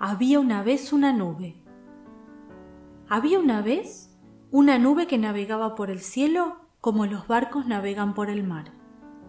[0.00, 1.60] Había una vez una nube.
[3.08, 4.16] Había una vez
[4.52, 8.70] una nube que navegaba por el cielo como los barcos navegan por el mar,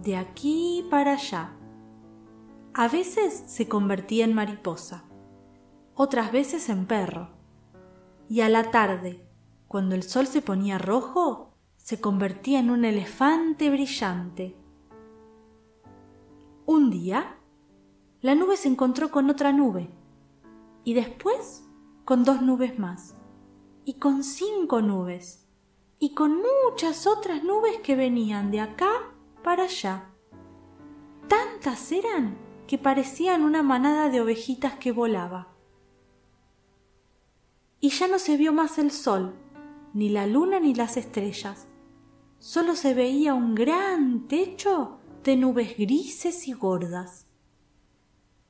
[0.03, 1.55] de aquí para allá.
[2.75, 5.05] A veces se convertía en mariposa,
[5.95, 7.29] otras veces en perro,
[8.29, 9.27] y a la tarde,
[9.67, 14.55] cuando el sol se ponía rojo, se convertía en un elefante brillante.
[16.67, 17.37] Un día,
[18.21, 19.89] la nube se encontró con otra nube,
[20.89, 21.63] y después
[22.03, 23.13] con dos nubes más,
[23.85, 25.47] y con cinco nubes,
[25.99, 28.89] y con muchas otras nubes que venían de acá
[29.43, 30.09] para allá.
[31.27, 35.49] Tantas eran que parecían una manada de ovejitas que volaba.
[37.79, 39.35] Y ya no se vio más el sol,
[39.93, 41.67] ni la luna ni las estrellas.
[42.39, 47.27] Solo se veía un gran techo de nubes grises y gordas.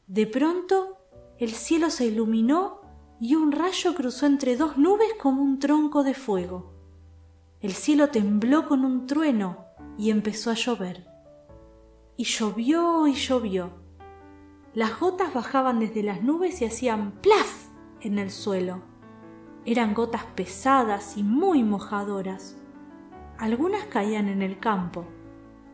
[0.08, 0.99] De pronto
[1.40, 2.82] el cielo se iluminó
[3.22, 6.74] y un rayo cruzó entre dos nubes como un tronco de fuego.
[7.62, 9.66] El cielo tembló con un trueno
[9.98, 11.08] y empezó a llover.
[12.18, 13.72] Y llovió y llovió.
[14.74, 17.68] Las gotas bajaban desde las nubes y hacían plaf
[18.02, 18.82] en el suelo.
[19.66, 22.58] Eran gotas pesadas y muy mojadoras.
[23.38, 25.06] Algunas caían en el campo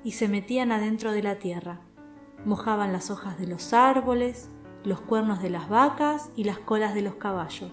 [0.04, 1.82] y se metían adentro de la tierra.
[2.46, 4.52] Mojaban las hojas de los árboles,
[4.86, 7.72] los cuernos de las vacas y las colas de los caballos.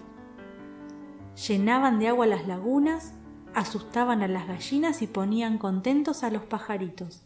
[1.47, 3.13] Llenaban de agua las lagunas,
[3.53, 7.23] asustaban a las gallinas y ponían contentos a los pajaritos.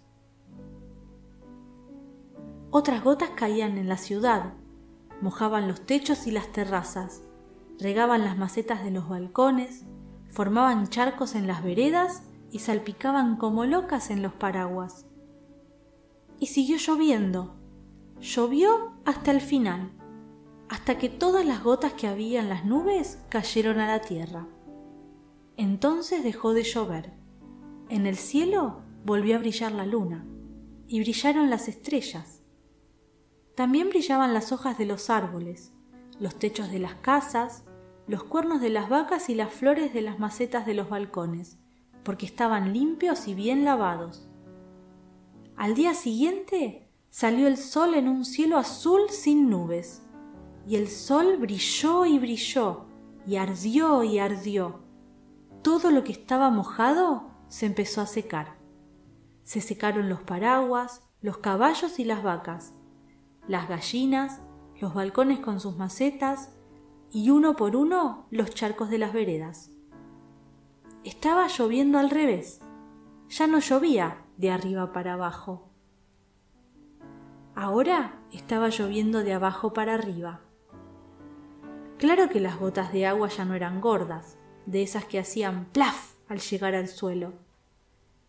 [2.70, 4.54] Otras gotas caían en la ciudad,
[5.22, 7.22] mojaban los techos y las terrazas,
[7.80, 9.86] regaban las macetas de los balcones,
[10.30, 15.06] formaban charcos en las veredas y salpicaban como locas en los paraguas.
[16.40, 17.57] Y siguió lloviendo,
[18.20, 19.92] Llovió hasta el final,
[20.70, 24.48] hasta que todas las gotas que había en las nubes cayeron a la tierra.
[25.56, 27.14] Entonces dejó de llover.
[27.90, 30.26] En el cielo volvió a brillar la luna
[30.88, 32.42] y brillaron las estrellas.
[33.56, 35.74] También brillaban las hojas de los árboles,
[36.20, 37.64] los techos de las casas,
[38.08, 41.60] los cuernos de las vacas y las flores de las macetas de los balcones,
[42.04, 44.28] porque estaban limpios y bien lavados.
[45.56, 46.87] Al día siguiente
[47.18, 50.04] salió el sol en un cielo azul sin nubes,
[50.68, 52.86] y el sol brilló y brilló,
[53.26, 54.82] y ardió y ardió.
[55.64, 58.60] Todo lo que estaba mojado se empezó a secar.
[59.42, 62.76] Se secaron los paraguas, los caballos y las vacas,
[63.48, 64.40] las gallinas,
[64.80, 66.52] los balcones con sus macetas,
[67.12, 69.72] y uno por uno los charcos de las veredas.
[71.04, 72.62] Estaba lloviendo al revés.
[73.30, 75.68] Ya no llovía de arriba para abajo
[77.60, 80.42] Ahora estaba lloviendo de abajo para arriba.
[81.98, 84.38] Claro que las gotas de agua ya no eran gordas,
[84.68, 87.34] de esas que hacían plaf al llegar al suelo.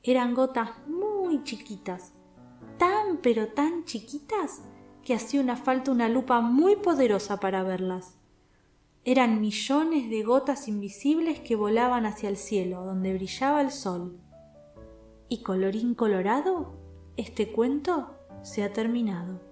[0.03, 2.15] Eran gotas muy chiquitas,
[2.78, 4.62] tan pero tan chiquitas
[5.05, 8.16] que hacía una falta una lupa muy poderosa para verlas.
[9.05, 14.19] Eran millones de gotas invisibles que volaban hacia el cielo, donde brillaba el sol.
[15.28, 16.78] Y colorín colorado,
[17.19, 19.47] este cuento se ha terminado.